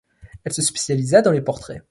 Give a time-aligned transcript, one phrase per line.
[0.47, 1.79] Il se spécialisa dans les portraits.